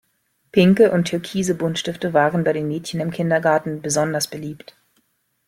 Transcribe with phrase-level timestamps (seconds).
[0.51, 4.75] Pinke und türkise Buntstifte waren bei den Mädchen im Kindergarten besonders beliebt.